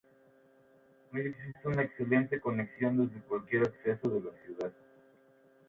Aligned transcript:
Hoy 1.13 1.27
existe 1.27 1.67
una 1.67 1.83
excelente 1.83 2.41
conexión 2.41 2.97
desde 3.05 3.21
cualquier 3.27 3.67
acceso 3.67 4.07
a 4.07 4.15
la 4.15 4.45
ciudad. 4.47 4.73